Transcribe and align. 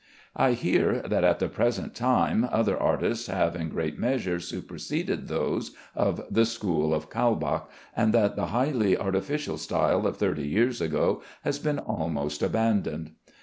I 0.35 0.53
hear 0.53 1.03
that 1.07 1.23
at 1.23 1.37
the 1.37 1.47
present 1.47 1.93
time 1.93 2.49
other 2.51 2.75
artists 2.75 3.27
have 3.27 3.55
in 3.55 3.69
great 3.69 3.99
measure 3.99 4.39
superseded 4.39 5.27
those 5.27 5.75
of 5.93 6.23
the 6.27 6.43
school 6.47 6.91
of 6.91 7.11
Kaulbach, 7.11 7.67
and 7.95 8.11
that 8.11 8.35
the 8.35 8.47
highly 8.47 8.97
artificial 8.97 9.59
style 9.59 10.07
of 10.07 10.17
thirty 10.17 10.47
years 10.47 10.81
ago 10.81 11.21
has 11.43 11.59
been 11.59 11.77
almost 11.77 12.41
abandoned. 12.41 13.11